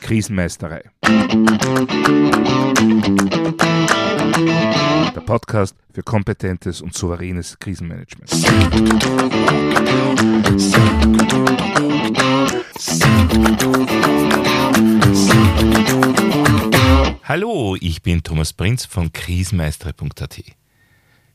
[0.00, 0.82] Krisenmeisterei.
[5.14, 8.30] Der Podcast für kompetentes und souveränes Krisenmanagement.
[17.24, 20.42] Hallo, ich bin Thomas Prinz von krisenmeistere.at.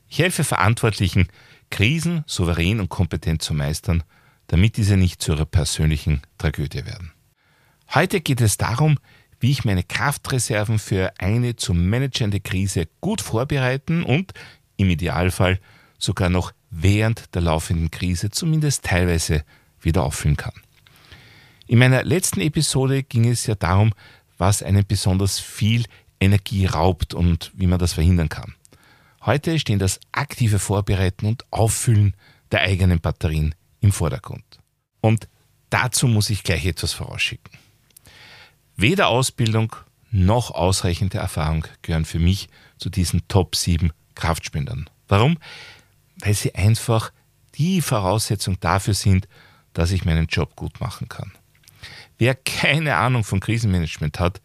[0.08, 1.26] Ich helfe Verantwortlichen,
[1.70, 4.04] Krisen souverän und kompetent zu meistern,
[4.48, 7.12] damit diese nicht zu ihrer persönlichen Tragödie werden.
[7.94, 8.98] Heute geht es darum,
[9.40, 14.32] wie ich meine Kraftreserven für eine zu managende Krise gut vorbereiten und
[14.76, 15.60] im Idealfall
[15.98, 19.44] sogar noch während der laufenden Krise zumindest teilweise
[19.80, 20.54] wieder auffüllen kann.
[21.66, 23.92] In meiner letzten Episode ging es ja darum,
[24.38, 25.84] was einen besonders viel
[26.20, 28.54] Energie raubt und wie man das verhindern kann.
[29.24, 32.14] Heute stehen das aktive Vorbereiten und Auffüllen
[32.50, 34.44] der eigenen Batterien im Vordergrund.
[35.00, 35.28] Und
[35.70, 37.56] dazu muss ich gleich etwas vorausschicken.
[38.76, 39.74] Weder Ausbildung
[40.10, 42.48] noch ausreichende Erfahrung gehören für mich
[42.78, 44.88] zu diesen Top 7 Kraftspendern.
[45.08, 45.38] Warum?
[46.20, 47.12] Weil sie einfach
[47.54, 49.28] die Voraussetzung dafür sind,
[49.72, 51.32] dass ich meinen Job gut machen kann.
[52.18, 54.40] Wer keine Ahnung von Krisenmanagement hat,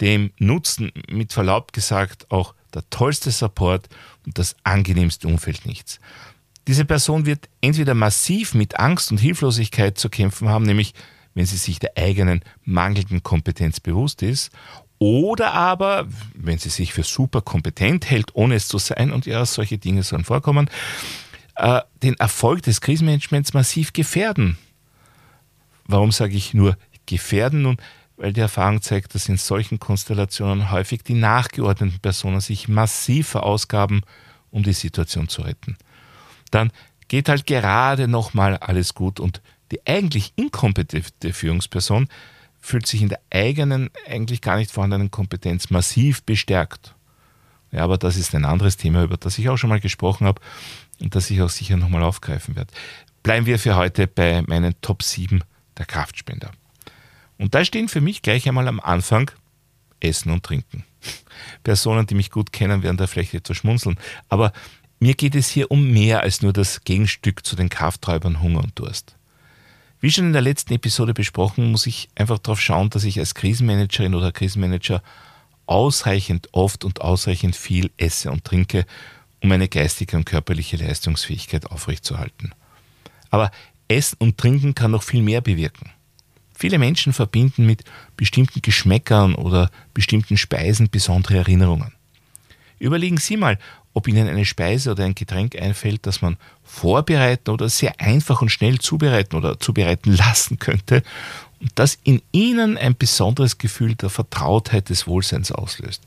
[0.00, 3.88] dem nutzen mit Verlaub gesagt auch der tollste Support
[4.26, 5.98] und das angenehmste Umfeld nichts.
[6.66, 10.94] Diese Person wird entweder massiv mit Angst und Hilflosigkeit zu kämpfen haben, nämlich
[11.34, 14.50] wenn sie sich der eigenen mangelnden Kompetenz bewusst ist,
[14.98, 19.44] oder aber, wenn sie sich für super kompetent hält, ohne es zu sein, und ja,
[19.44, 20.70] solche Dinge sollen vorkommen,
[21.56, 24.56] äh, den Erfolg des Krisenmanagements massiv gefährden.
[25.84, 27.62] Warum sage ich nur gefährden?
[27.62, 27.76] Nun,
[28.16, 34.02] weil die Erfahrung zeigt, dass in solchen Konstellationen häufig die nachgeordneten Personen sich massiv verausgaben,
[34.50, 35.76] um die Situation zu retten.
[36.50, 36.72] Dann
[37.08, 39.40] geht halt gerade nochmal alles gut und
[39.72, 42.08] die eigentlich inkompetente Führungsperson
[42.60, 46.94] fühlt sich in der eigenen, eigentlich gar nicht vorhandenen Kompetenz massiv bestärkt.
[47.72, 50.40] Ja, aber das ist ein anderes Thema, über das ich auch schon mal gesprochen habe
[51.00, 52.72] und das ich auch sicher nochmal aufgreifen werde.
[53.22, 55.42] Bleiben wir für heute bei meinen Top 7
[55.76, 56.50] der Kraftspender.
[57.38, 59.30] Und da stehen für mich gleich einmal am Anfang
[60.00, 60.84] Essen und Trinken.
[61.64, 63.96] Personen, die mich gut kennen, werden da vielleicht etwas schmunzeln.
[64.28, 64.52] Aber
[64.98, 68.78] mir geht es hier um mehr als nur das Gegenstück zu den Kraftträubern Hunger und
[68.78, 69.16] Durst.
[70.00, 73.34] Wie schon in der letzten Episode besprochen, muss ich einfach darauf schauen, dass ich als
[73.34, 75.02] Krisenmanagerin oder Krisenmanager
[75.66, 78.86] ausreichend oft und ausreichend viel esse und trinke,
[79.42, 82.52] um meine geistige und körperliche Leistungsfähigkeit aufrechtzuerhalten.
[83.30, 83.50] Aber
[83.88, 85.90] Essen und Trinken kann noch viel mehr bewirken.
[86.54, 87.84] Viele Menschen verbinden mit
[88.16, 91.92] bestimmten Geschmäckern oder bestimmten Speisen besondere Erinnerungen.
[92.78, 93.58] Überlegen Sie mal,
[93.96, 98.50] ob Ihnen eine Speise oder ein Getränk einfällt, das man vorbereiten oder sehr einfach und
[98.50, 101.02] schnell zubereiten oder zubereiten lassen könnte
[101.62, 106.02] und das in Ihnen ein besonderes Gefühl der Vertrautheit des Wohlseins auslöst.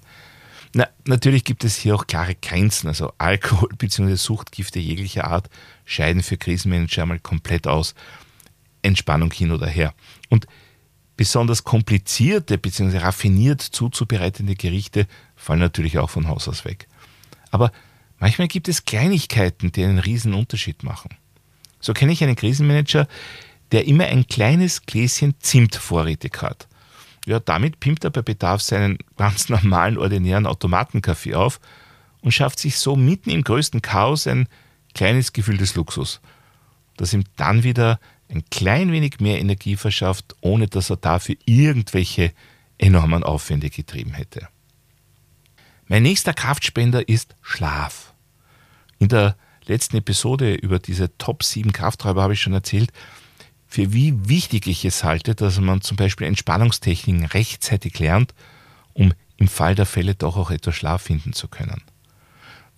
[0.76, 4.14] Na, natürlich gibt es hier auch klare Grenzen, also Alkohol bzw.
[4.14, 5.50] Suchtgifte jeglicher Art
[5.84, 7.96] scheiden für Krisenmanager einmal komplett aus.
[8.84, 9.96] Entspannung hin oder her.
[10.30, 10.46] Und
[11.18, 13.00] besonders komplizierte bzw.
[13.00, 16.88] raffiniert zuzubereitende Gerichte fallen natürlich auch von Haus aus weg.
[17.52, 17.72] Aber
[18.20, 21.12] manchmal gibt es Kleinigkeiten, die einen riesen Unterschied machen.
[21.80, 23.08] So kenne ich einen Krisenmanager,
[23.72, 26.68] der immer ein kleines Gläschen Zimt vorrätig hat.
[27.26, 31.60] Ja, damit pimpt er bei Bedarf seinen ganz normalen, ordinären Automatenkaffee auf
[32.22, 34.48] und schafft sich so mitten im größten Chaos ein
[34.94, 36.22] kleines Gefühl des Luxus,
[36.98, 38.00] das ihm dann wieder
[38.30, 42.34] ein klein wenig mehr Energie verschafft, ohne dass er dafür irgendwelche
[42.78, 44.48] enormen Aufwände getrieben hätte.
[45.92, 48.14] Mein nächster Kraftspender ist Schlaf.
[49.00, 49.36] In der
[49.66, 52.94] letzten Episode über diese Top 7 Krafträuber habe ich schon erzählt,
[53.68, 58.36] für wie wichtig ich es halte, dass man zum Beispiel Entspannungstechniken rechtzeitig lernt,
[58.94, 61.82] um im Fall der Fälle doch auch etwas Schlaf finden zu können.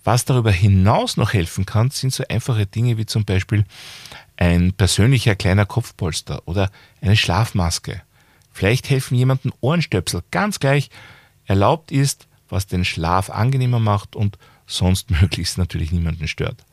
[0.04, 3.66] Was darüber hinaus noch helfen kann, sind so einfache Dinge wie zum Beispiel
[4.38, 6.70] ein persönlicher kleiner Kopfpolster oder
[7.02, 8.00] eine Schlafmaske.
[8.52, 10.88] Vielleicht helfen jemandem Ohrenstöpsel, ganz gleich
[11.44, 16.64] erlaubt ist, was den Schlaf angenehmer macht und sonst möglichst natürlich niemanden stört.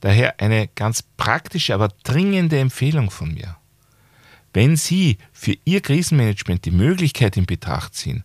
[0.00, 3.56] Daher eine ganz praktische, aber dringende Empfehlung von mir.
[4.52, 8.24] Wenn Sie für Ihr Krisenmanagement die Möglichkeit in Betracht ziehen,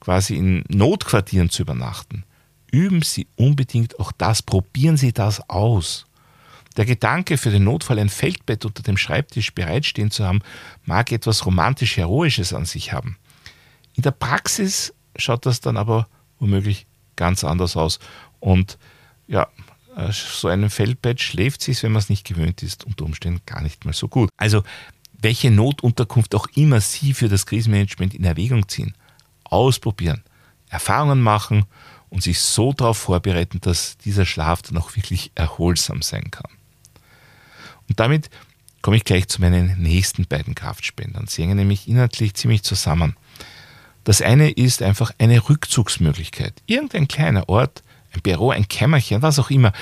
[0.00, 2.24] quasi in Notquartieren zu übernachten,
[2.70, 6.06] üben Sie unbedingt auch das, probieren Sie das aus.
[6.76, 10.40] Der Gedanke, für den Notfall ein Feldbett unter dem Schreibtisch bereitstehen zu haben,
[10.84, 13.18] mag etwas romantisch-heroisches an sich haben.
[13.94, 16.86] In der Praxis schaut das dann aber womöglich
[17.16, 17.98] ganz anders aus.
[18.40, 18.78] Und
[19.26, 19.48] ja,
[19.96, 23.62] äh, so einem Feldbett schläft sich, wenn man es nicht gewöhnt ist, unter Umständen gar
[23.62, 24.30] nicht mal so gut.
[24.36, 24.62] Also,
[25.20, 28.94] welche Notunterkunft auch immer Sie für das Krisenmanagement in Erwägung ziehen,
[29.44, 30.22] ausprobieren,
[30.68, 31.64] Erfahrungen machen
[32.08, 36.50] und sich so darauf vorbereiten, dass dieser Schlaf dann auch wirklich erholsam sein kann.
[37.88, 38.30] Und damit
[38.80, 41.28] komme ich gleich zu meinen nächsten beiden Kraftspendern.
[41.28, 43.16] Sie hängen nämlich inhaltlich ziemlich zusammen.
[44.04, 46.54] Das eine ist einfach eine Rückzugsmöglichkeit.
[46.66, 47.82] Irgendein kleiner Ort,
[48.12, 49.72] ein Büro, ein Kämmerchen, was auch immer,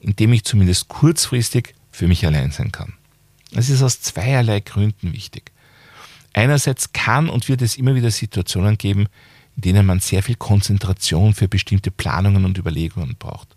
[0.00, 2.94] in dem ich zumindest kurzfristig für mich allein sein kann.
[3.52, 5.52] Das ist aus zweierlei Gründen wichtig.
[6.32, 9.06] Einerseits kann und wird es immer wieder Situationen geben,
[9.56, 13.56] in denen man sehr viel Konzentration für bestimmte Planungen und Überlegungen braucht.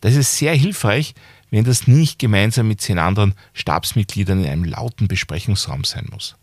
[0.00, 1.14] Das ist sehr hilfreich,
[1.50, 6.34] wenn das nicht gemeinsam mit zehn anderen Stabsmitgliedern in einem lauten Besprechungsraum sein muss.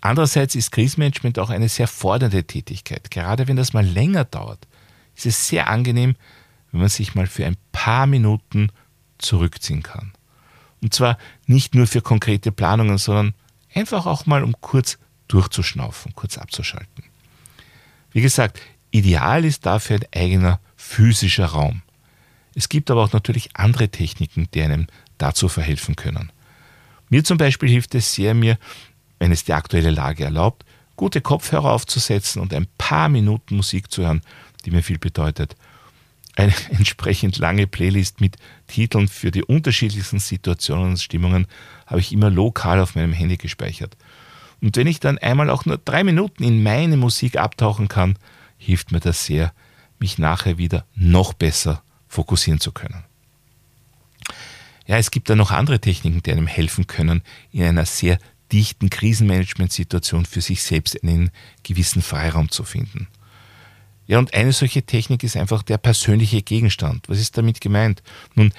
[0.00, 3.10] Andererseits ist Krisenmanagement auch eine sehr fordernde Tätigkeit.
[3.10, 4.66] Gerade wenn das mal länger dauert,
[5.16, 6.16] ist es sehr angenehm,
[6.72, 8.70] wenn man sich mal für ein paar Minuten
[9.18, 10.12] zurückziehen kann.
[10.82, 13.34] Und zwar nicht nur für konkrete Planungen, sondern
[13.74, 14.98] einfach auch mal, um kurz
[15.28, 17.04] durchzuschnaufen, kurz abzuschalten.
[18.12, 18.60] Wie gesagt,
[18.90, 21.82] ideal ist dafür ein eigener physischer Raum.
[22.54, 24.86] Es gibt aber auch natürlich andere Techniken, die einem
[25.18, 26.32] dazu verhelfen können.
[27.10, 28.58] Mir zum Beispiel hilft es sehr, mir,
[29.20, 30.64] wenn es die aktuelle Lage erlaubt,
[30.96, 34.22] gute Kopfhörer aufzusetzen und ein paar Minuten Musik zu hören,
[34.64, 35.54] die mir viel bedeutet.
[36.36, 38.36] Eine entsprechend lange Playlist mit
[38.66, 41.46] Titeln für die unterschiedlichsten Situationen und Stimmungen
[41.86, 43.96] habe ich immer lokal auf meinem Handy gespeichert.
[44.60, 48.18] Und wenn ich dann einmal auch nur drei Minuten in meine Musik abtauchen kann,
[48.58, 49.52] hilft mir das sehr,
[49.98, 53.04] mich nachher wieder noch besser fokussieren zu können.
[54.86, 57.22] Ja, es gibt da noch andere Techniken, die einem helfen können,
[57.52, 58.18] in einer sehr
[58.52, 61.30] dichten Krisenmanagementsituation für sich selbst einen
[61.62, 63.08] gewissen Freiraum zu finden.
[64.06, 67.08] Ja, und eine solche Technik ist einfach der persönliche Gegenstand.
[67.08, 68.02] Was ist damit gemeint?
[68.34, 68.52] Nun,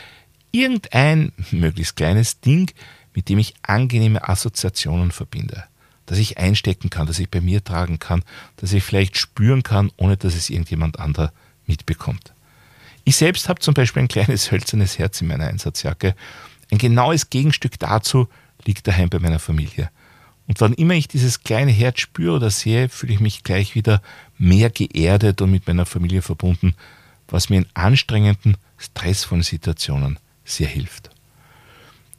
[0.51, 2.71] irgendein möglichst kleines Ding,
[3.13, 5.65] mit dem ich angenehme Assoziationen verbinde,
[6.05, 8.23] das ich einstecken kann, das ich bei mir tragen kann,
[8.55, 11.33] das ich vielleicht spüren kann, ohne dass es irgendjemand anderer
[11.65, 12.33] mitbekommt.
[13.03, 16.15] Ich selbst habe zum Beispiel ein kleines hölzernes Herz in meiner Einsatzjacke.
[16.71, 18.29] Ein genaues Gegenstück dazu
[18.67, 19.89] liegt daheim bei meiner Familie.
[20.47, 24.01] Und wann immer ich dieses kleine Herz spüre oder sehe, fühle ich mich gleich wieder
[24.37, 26.75] mehr geerdet und mit meiner Familie verbunden,
[27.27, 31.09] was mir in anstrengenden, stressvollen Situationen sehr hilft.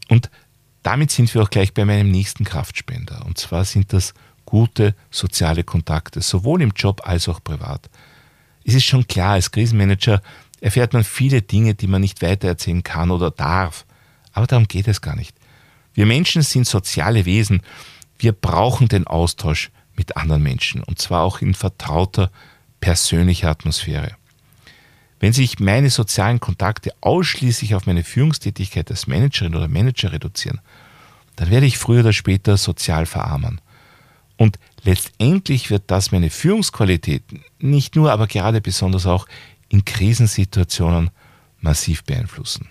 [0.09, 0.31] Und
[0.83, 3.25] damit sind wir auch gleich bei meinem nächsten Kraftspender.
[3.27, 7.89] Und zwar sind das gute soziale Kontakte, sowohl im Job als auch privat.
[8.65, 10.23] Es ist schon klar, als Krisenmanager
[10.61, 13.85] erfährt man viele Dinge, die man nicht weitererzählen kann oder darf.
[14.33, 15.37] Aber darum geht es gar nicht.
[15.95, 17.63] Wir Menschen sind soziale Wesen.
[18.19, 22.31] Wir brauchen den Austausch mit anderen Menschen und zwar auch in vertrauter,
[22.81, 24.17] persönlicher Atmosphäre.
[25.21, 30.61] Wenn sich meine sozialen Kontakte ausschließlich auf meine Führungstätigkeit als Managerin oder Manager reduzieren,
[31.37, 33.61] dann werde ich früher oder später sozial verarmen.
[34.37, 37.23] Und letztendlich wird das meine Führungsqualität
[37.61, 39.27] nicht nur, aber gerade besonders auch
[39.69, 41.11] in Krisensituationen
[41.61, 42.69] massiv beeinflussen.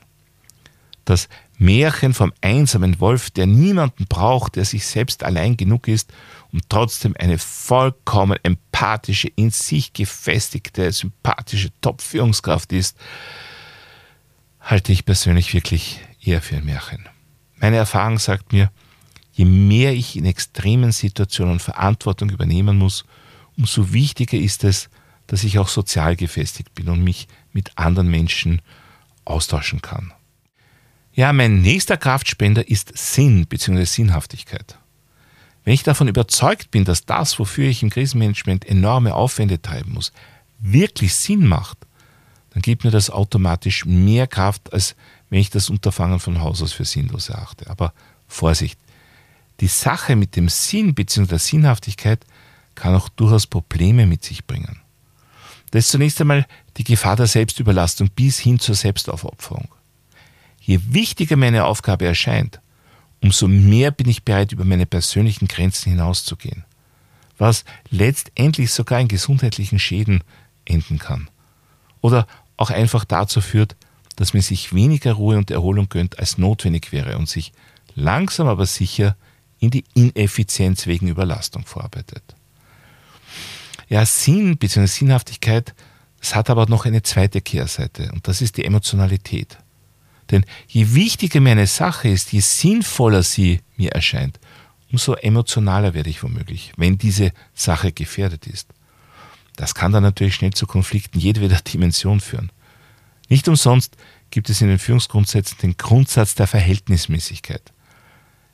[1.05, 1.29] Das
[1.61, 6.11] Märchen vom einsamen Wolf, der niemanden braucht, der sich selbst allein genug ist
[6.51, 12.97] und trotzdem eine vollkommen empathische, in sich gefestigte, sympathische Top-Führungskraft ist,
[14.59, 17.07] halte ich persönlich wirklich eher für ein Märchen.
[17.57, 18.71] Meine Erfahrung sagt mir,
[19.31, 23.05] je mehr ich in extremen Situationen Verantwortung übernehmen muss,
[23.55, 24.89] umso wichtiger ist es,
[25.27, 28.63] dass ich auch sozial gefestigt bin und mich mit anderen Menschen
[29.25, 30.11] austauschen kann.
[31.13, 33.83] Ja, mein nächster Kraftspender ist Sinn bzw.
[33.83, 34.77] Sinnhaftigkeit.
[35.63, 40.11] Wenn ich davon überzeugt bin, dass das, wofür ich im Krisenmanagement enorme Aufwände treiben muss,
[40.59, 41.77] wirklich Sinn macht,
[42.51, 44.95] dann gibt mir das automatisch mehr Kraft, als
[45.29, 47.69] wenn ich das Unterfangen von Haus aus für sinnlos erachte.
[47.69, 47.93] Aber
[48.27, 48.79] Vorsicht,
[49.59, 51.27] die Sache mit dem Sinn bzw.
[51.27, 52.25] der Sinnhaftigkeit
[52.75, 54.79] kann auch durchaus Probleme mit sich bringen.
[55.71, 56.45] Das ist zunächst einmal
[56.77, 59.67] die Gefahr der Selbstüberlastung bis hin zur Selbstaufopferung.
[60.61, 62.61] Je wichtiger meine Aufgabe erscheint,
[63.21, 66.63] umso mehr bin ich bereit, über meine persönlichen Grenzen hinauszugehen,
[67.37, 70.23] was letztendlich sogar in gesundheitlichen Schäden
[70.65, 71.29] enden kann.
[71.99, 72.27] Oder
[72.57, 73.75] auch einfach dazu führt,
[74.15, 77.53] dass man sich weniger Ruhe und Erholung gönnt, als notwendig wäre und sich
[77.95, 79.15] langsam aber sicher
[79.59, 82.23] in die Ineffizienz wegen Überlastung vorarbeitet.
[83.89, 84.85] Ja, Sinn bzw.
[84.85, 85.73] Sinnhaftigkeit,
[86.19, 89.57] das hat aber noch eine zweite Kehrseite und das ist die Emotionalität.
[90.31, 94.39] Denn je wichtiger mir eine Sache ist, je sinnvoller sie mir erscheint,
[94.91, 98.69] umso emotionaler werde ich womöglich, wenn diese Sache gefährdet ist.
[99.57, 102.51] Das kann dann natürlich schnell zu Konflikten jedweder Dimension führen.
[103.29, 103.95] Nicht umsonst
[104.29, 107.61] gibt es in den Führungsgrundsätzen den Grundsatz der Verhältnismäßigkeit.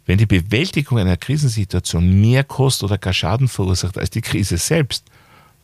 [0.05, 5.05] Wenn die Bewältigung einer Krisensituation mehr Kost oder gar Schaden verursacht als die Krise selbst,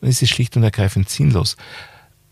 [0.00, 1.56] dann ist sie schlicht und ergreifend sinnlos.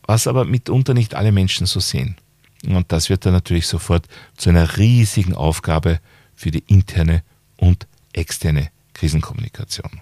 [0.02, 2.16] Was aber mitunter nicht alle Menschen so sehen.
[2.66, 6.00] Und das wird dann natürlich sofort zu einer riesigen Aufgabe
[6.34, 7.22] für die interne
[7.56, 10.00] und externe Krisenkommunikation.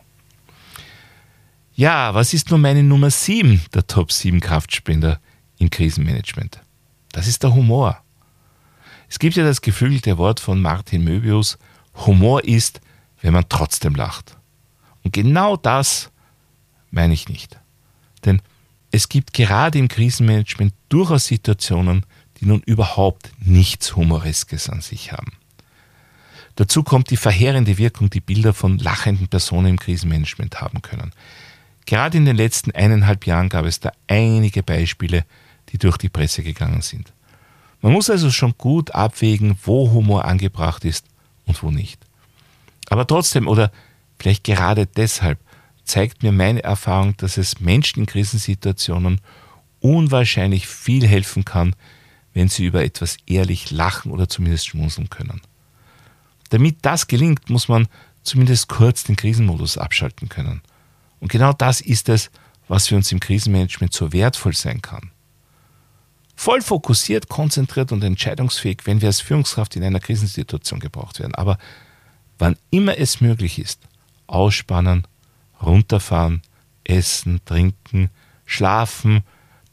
[1.74, 5.20] Ja, was ist nun meine Nummer 7 der Top 7 Kraftspender
[5.58, 6.60] im Krisenmanagement?
[7.12, 8.02] Das ist der Humor.
[9.08, 11.58] Es gibt ja das geflügelte Wort von Martin Möbius,
[12.06, 12.80] Humor ist,
[13.22, 14.36] wenn man trotzdem lacht.
[15.02, 16.10] Und genau das
[16.90, 17.58] meine ich nicht.
[18.24, 18.42] Denn
[18.90, 22.04] es gibt gerade im Krisenmanagement durchaus Situationen,
[22.40, 25.32] die nun überhaupt nichts Humoreskes an sich haben.
[26.56, 31.12] Dazu kommt die verheerende Wirkung, die Bilder von lachenden Personen im Krisenmanagement haben können.
[31.86, 35.24] Gerade in den letzten eineinhalb Jahren gab es da einige Beispiele,
[35.70, 37.12] die durch die Presse gegangen sind.
[37.80, 41.06] Man muss also schon gut abwägen, wo Humor angebracht ist
[41.46, 41.98] und wo nicht.
[42.88, 43.72] Aber trotzdem oder
[44.18, 45.38] vielleicht gerade deshalb
[45.84, 49.20] zeigt mir meine Erfahrung, dass es Menschen in Krisensituationen
[49.80, 51.74] unwahrscheinlich viel helfen kann,
[52.32, 55.40] wenn sie über etwas ehrlich lachen oder zumindest schmunzeln können.
[56.50, 57.88] Damit das gelingt, muss man
[58.22, 60.62] zumindest kurz den Krisenmodus abschalten können.
[61.20, 62.30] Und genau das ist es,
[62.68, 65.10] was für uns im Krisenmanagement so wertvoll sein kann.
[66.36, 71.34] Voll fokussiert, konzentriert und entscheidungsfähig, wenn wir als Führungskraft in einer Krisensituation gebraucht werden.
[71.34, 71.58] Aber
[72.38, 73.82] wann immer es möglich ist,
[74.26, 75.06] ausspannen,
[75.60, 76.42] runterfahren,
[76.84, 78.08] essen, trinken,
[78.46, 79.22] schlafen,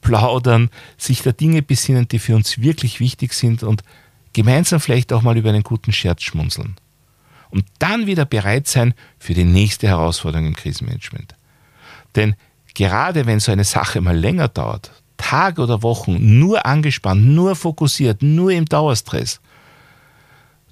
[0.01, 3.84] plaudern, sich der Dinge besinnen, die für uns wirklich wichtig sind und
[4.34, 6.75] gemeinsam vielleicht auch mal über einen guten Scherz schmunzeln.
[7.50, 11.36] Und dann wieder bereit sein für die nächste Herausforderung im Krisenmanagement.
[12.16, 12.36] Denn
[12.74, 18.22] gerade wenn so eine Sache mal länger dauert, Tage oder Wochen nur angespannt, nur fokussiert,
[18.22, 19.39] nur im Dauerstress,